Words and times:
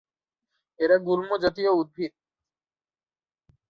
এরা 0.79 0.97
গুল্মজাতীয় 0.99 1.71
উদ্ভিদ। 1.73 2.11